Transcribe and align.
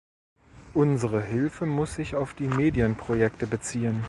Unsere 0.73 1.21
Hilfe 1.21 1.67
muss 1.67 1.93
sich 1.93 2.15
auf 2.15 2.33
die 2.33 2.47
Medienprojekte 2.47 3.45
beziehen. 3.45 3.99